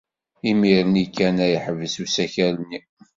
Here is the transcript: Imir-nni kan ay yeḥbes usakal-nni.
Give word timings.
Imir-nni 0.49 1.05
kan 1.15 1.37
ay 1.45 1.51
yeḥbes 1.53 1.95
usakal-nni. 2.03 2.79